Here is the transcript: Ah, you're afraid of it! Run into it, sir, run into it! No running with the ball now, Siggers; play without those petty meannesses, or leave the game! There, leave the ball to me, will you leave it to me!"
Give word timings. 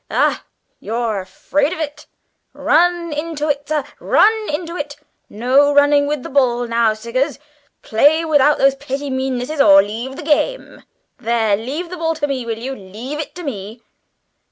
Ah, 0.09 0.43
you're 0.79 1.19
afraid 1.19 1.71
of 1.71 1.77
it! 1.77 2.07
Run 2.53 3.13
into 3.13 3.47
it, 3.49 3.67
sir, 3.69 3.83
run 3.99 4.33
into 4.51 4.75
it! 4.75 4.95
No 5.29 5.71
running 5.71 6.07
with 6.07 6.23
the 6.23 6.29
ball 6.29 6.67
now, 6.67 6.95
Siggers; 6.95 7.37
play 7.83 8.25
without 8.25 8.57
those 8.57 8.73
petty 8.73 9.11
meannesses, 9.11 9.59
or 9.61 9.83
leave 9.83 10.15
the 10.15 10.23
game! 10.23 10.81
There, 11.19 11.55
leave 11.55 11.91
the 11.91 11.97
ball 11.97 12.15
to 12.15 12.25
me, 12.25 12.47
will 12.47 12.57
you 12.57 12.73
leave 12.75 13.19
it 13.19 13.35
to 13.35 13.43
me!" 13.43 13.83